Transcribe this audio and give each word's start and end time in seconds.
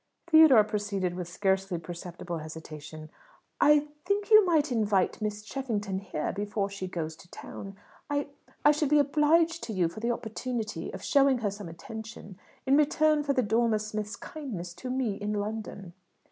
Theodore 0.25 0.63
proceeded, 0.63 1.13
with 1.13 1.27
a 1.27 1.31
scarcely 1.31 1.77
perceptible 1.77 2.39
hesitation, 2.39 3.11
"I 3.59 3.89
think 4.03 4.31
you 4.31 4.43
might 4.47 4.71
invite 4.71 5.21
Miss 5.21 5.43
Cheffington 5.43 5.99
here 5.99 6.31
before 6.33 6.71
she 6.71 6.87
goes 6.87 7.15
to 7.17 7.29
town. 7.29 7.75
I 8.09 8.29
I 8.65 8.71
should 8.71 8.89
be 8.89 8.97
obliged 8.97 9.61
to 9.65 9.73
you 9.73 9.87
for 9.87 9.99
the 9.99 10.09
opportunity 10.09 10.91
of 10.91 11.03
showing 11.03 11.37
her 11.45 11.51
some 11.51 11.69
attention, 11.69 12.39
in 12.65 12.77
return 12.77 13.21
for 13.21 13.33
the 13.33 13.43
Dormer 13.43 13.77
Smiths' 13.77 14.15
kindness 14.15 14.73
to 14.73 14.89
me 14.89 15.17
in 15.17 15.33
London." 15.33 15.93